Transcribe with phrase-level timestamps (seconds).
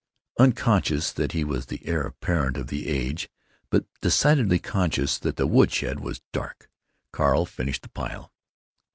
[0.39, 3.29] Unconscious that he was the heir apparent of the age,
[3.69, 6.71] but decidedly conscious that the woodshed was dark,
[7.11, 8.33] Carl finished the pile.